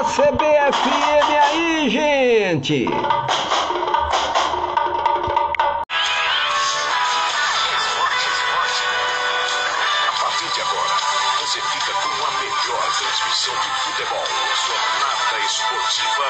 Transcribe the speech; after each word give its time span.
da 0.00 0.04
CBFM 0.04 1.28
aí, 1.42 1.90
gente! 1.90 2.86
A 2.86 3.12
partir 10.22 10.48
de 10.54 10.60
agora, 10.62 10.96
você 11.40 11.60
fica 11.60 11.92
com 11.92 12.08
a 12.24 12.30
melhor 12.40 12.84
transmissão 12.98 13.54
de 13.60 13.68
futebol. 13.84 14.24
Jornada 14.66 15.36
Esportiva. 15.44 16.26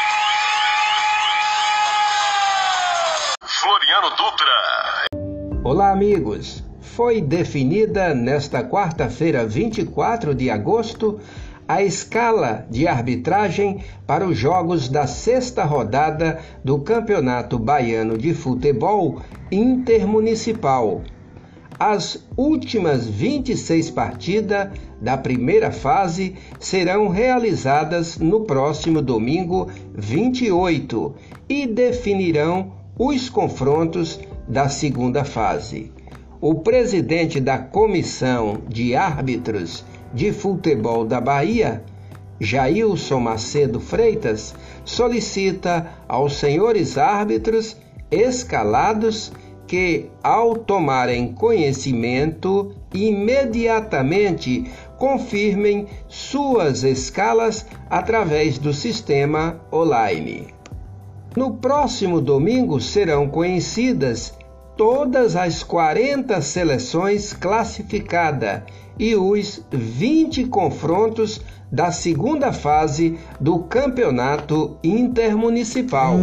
Floriano 3.44 4.10
Dutra. 4.16 4.56
Olá, 5.62 5.92
amigos! 5.92 6.64
Foi 6.80 7.20
definida 7.20 8.14
nesta 8.14 8.64
quarta-feira, 8.64 9.46
24 9.46 10.34
de 10.34 10.50
agosto, 10.50 11.20
a 11.70 11.84
escala 11.84 12.66
de 12.68 12.88
arbitragem 12.88 13.78
para 14.04 14.26
os 14.26 14.36
jogos 14.36 14.88
da 14.88 15.06
sexta 15.06 15.62
rodada 15.62 16.40
do 16.64 16.80
Campeonato 16.80 17.60
Baiano 17.60 18.18
de 18.18 18.34
Futebol 18.34 19.20
Intermunicipal. 19.52 21.00
As 21.78 22.26
últimas 22.36 23.06
26 23.06 23.88
partidas 23.92 24.70
da 25.00 25.16
primeira 25.16 25.70
fase 25.70 26.34
serão 26.58 27.06
realizadas 27.06 28.18
no 28.18 28.40
próximo 28.40 29.00
domingo 29.00 29.70
28 29.94 31.14
e 31.48 31.68
definirão 31.68 32.72
os 32.98 33.30
confrontos 33.30 34.18
da 34.48 34.68
segunda 34.68 35.22
fase. 35.22 35.92
O 36.42 36.54
presidente 36.54 37.38
da 37.38 37.58
Comissão 37.58 38.62
de 38.66 38.96
Árbitros 38.96 39.84
de 40.14 40.32
Futebol 40.32 41.04
da 41.04 41.20
Bahia, 41.20 41.84
Jailson 42.40 43.20
Macedo 43.20 43.78
Freitas, 43.78 44.54
solicita 44.82 45.86
aos 46.08 46.36
senhores 46.36 46.96
árbitros 46.96 47.76
escalados 48.10 49.30
que, 49.66 50.06
ao 50.22 50.56
tomarem 50.56 51.34
conhecimento, 51.34 52.74
imediatamente 52.94 54.64
confirmem 54.96 55.88
suas 56.08 56.84
escalas 56.84 57.66
através 57.90 58.56
do 58.56 58.72
sistema 58.72 59.60
online. 59.70 60.54
No 61.36 61.52
próximo 61.52 62.18
domingo 62.18 62.80
serão 62.80 63.28
conhecidas 63.28 64.39
todas 64.80 65.36
as 65.36 65.62
40 65.62 66.40
seleções 66.40 67.34
classificadas 67.34 68.62
e 68.98 69.14
os 69.14 69.62
20 69.70 70.46
confrontos 70.46 71.38
da 71.70 71.92
segunda 71.92 72.50
fase 72.50 73.18
do 73.38 73.58
Campeonato 73.58 74.78
Intermunicipal. 74.82 76.16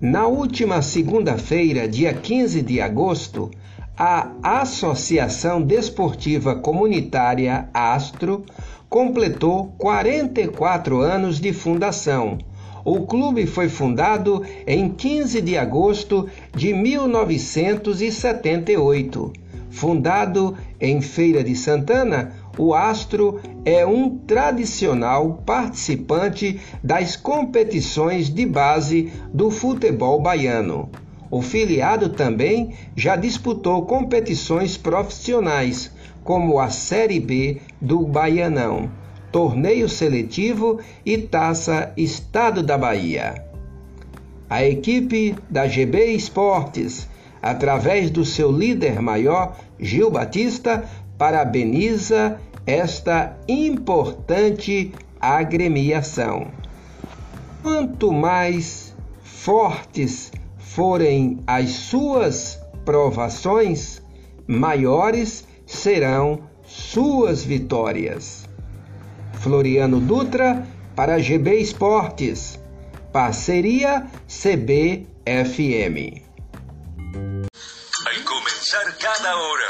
Na 0.00 0.26
última 0.26 0.82
segunda-feira, 0.82 1.86
dia 1.86 2.12
15 2.12 2.62
de 2.62 2.80
agosto, 2.80 3.48
a 3.96 4.32
Associação 4.42 5.62
Desportiva 5.62 6.56
Comunitária 6.56 7.68
Astro 7.72 8.44
completou 8.88 9.72
44 9.78 11.00
anos 11.00 11.38
de 11.38 11.52
fundação. 11.52 12.38
O 12.84 13.06
clube 13.06 13.46
foi 13.46 13.68
fundado 13.68 14.42
em 14.66 14.88
15 14.88 15.40
de 15.40 15.56
agosto 15.56 16.28
de 16.54 16.74
1978. 16.74 19.32
Fundado 19.70 20.56
em 20.80 21.00
Feira 21.00 21.44
de 21.44 21.54
Santana, 21.54 22.32
o 22.58 22.74
Astro 22.74 23.40
é 23.64 23.86
um 23.86 24.18
tradicional 24.18 25.40
participante 25.46 26.60
das 26.82 27.14
competições 27.16 28.28
de 28.28 28.44
base 28.44 29.12
do 29.32 29.48
futebol 29.50 30.20
baiano. 30.20 30.90
O 31.30 31.40
filiado 31.40 32.08
também 32.10 32.74
já 32.94 33.16
disputou 33.16 33.86
competições 33.86 34.76
profissionais, 34.76 35.90
como 36.24 36.58
a 36.58 36.68
Série 36.68 37.20
B 37.20 37.62
do 37.80 38.00
Baianão, 38.00 38.90
Torneio 39.32 39.88
Seletivo 39.88 40.78
e 41.04 41.16
Taça 41.16 41.92
Estado 41.96 42.62
da 42.62 42.76
Bahia. 42.76 43.46
A 44.48 44.62
equipe 44.62 45.34
da 45.48 45.66
GB 45.66 46.12
Esportes, 46.12 47.08
através 47.40 48.10
do 48.10 48.24
seu 48.24 48.52
líder 48.52 49.00
maior, 49.00 49.56
Gil 49.80 50.10
Batista, 50.10 50.84
parabeniza 51.16 52.38
esta 52.66 53.34
importante 53.48 54.92
agremiação. 55.18 56.48
Quanto 57.62 58.12
mais 58.12 58.94
fortes 59.22 60.30
forem 60.58 61.40
as 61.46 61.70
suas 61.70 62.60
provações, 62.84 64.02
maiores 64.46 65.46
serão 65.64 66.40
suas 66.64 67.44
vitórias. 67.44 68.41
Floriano 69.42 69.98
Dutra 69.98 70.64
para 70.94 71.18
GB 71.18 71.56
Esportes. 71.58 72.60
Parceria 73.12 74.06
CBFM. 74.28 76.22
Vai 78.04 78.20
começar 78.24 78.96
cada 79.00 79.36
hora. 79.36 79.68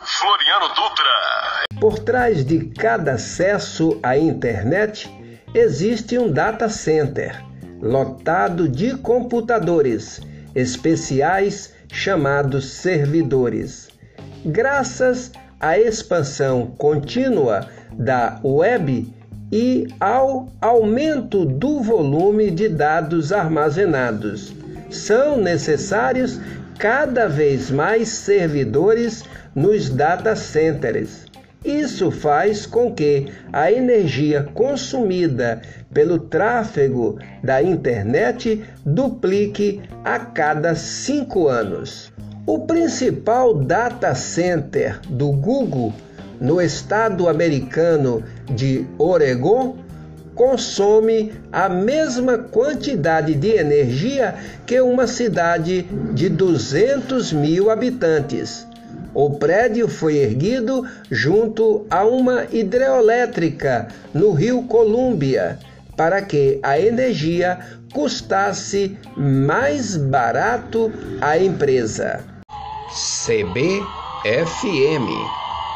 Floriano 0.00 0.68
Dutra. 0.68 1.78
Por 1.78 1.98
trás 1.98 2.42
de 2.42 2.64
cada 2.70 3.12
acesso 3.12 4.00
à 4.02 4.16
internet 4.16 5.06
existe 5.52 6.18
um 6.18 6.32
data 6.32 6.70
center 6.70 7.44
lotado 7.78 8.66
de 8.66 8.96
computadores 8.96 10.22
especiais 10.54 11.74
chamados 11.92 12.70
servidores. 12.70 13.90
Graças 14.46 15.30
à 15.60 15.78
expansão 15.78 16.72
contínua 16.78 17.66
da 17.92 18.40
web 18.44 19.12
e 19.52 19.86
ao 20.00 20.48
aumento 20.60 21.44
do 21.44 21.80
volume 21.80 22.50
de 22.50 22.68
dados 22.68 23.32
armazenados, 23.32 24.52
são 24.90 25.38
necessários 25.40 26.40
cada 26.78 27.28
vez 27.28 27.70
mais 27.70 28.08
servidores 28.08 29.24
nos 29.54 29.88
data 29.88 30.36
centers. 30.36 31.26
Isso 31.64 32.10
faz 32.10 32.66
com 32.66 32.92
que 32.92 33.26
a 33.52 33.72
energia 33.72 34.46
consumida 34.54 35.60
pelo 35.92 36.18
tráfego 36.18 37.18
da 37.42 37.62
internet 37.62 38.62
duplique 38.84 39.82
a 40.04 40.18
cada 40.18 40.74
cinco 40.74 41.48
anos. 41.48 42.12
O 42.48 42.60
principal 42.60 43.54
data 43.54 44.14
center 44.14 45.00
do 45.08 45.32
Google 45.32 45.92
no 46.40 46.62
estado 46.62 47.28
americano 47.28 48.22
de 48.54 48.86
Oregon 48.98 49.76
consome 50.32 51.32
a 51.50 51.68
mesma 51.68 52.38
quantidade 52.38 53.34
de 53.34 53.48
energia 53.48 54.36
que 54.64 54.80
uma 54.80 55.08
cidade 55.08 55.88
de 56.14 56.28
200 56.28 57.32
mil 57.32 57.68
habitantes. 57.68 58.64
O 59.12 59.30
prédio 59.30 59.88
foi 59.88 60.18
erguido 60.18 60.86
junto 61.10 61.84
a 61.90 62.04
uma 62.04 62.44
hidrelétrica 62.52 63.88
no 64.14 64.30
rio 64.30 64.62
Colômbia 64.62 65.58
para 65.96 66.22
que 66.22 66.60
a 66.62 66.78
energia 66.78 67.58
custasse 67.92 68.96
mais 69.16 69.96
barato 69.96 70.92
à 71.20 71.36
empresa. 71.36 72.35
CBFM, 73.26 75.08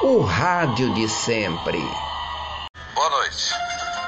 o 0.01 0.21
rádio 0.21 0.89
de 0.95 1.09
sempre. 1.09 2.10